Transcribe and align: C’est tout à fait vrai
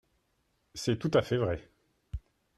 C’est 0.73 0.97
tout 0.97 1.11
à 1.13 1.21
fait 1.21 1.37
vrai 1.37 1.69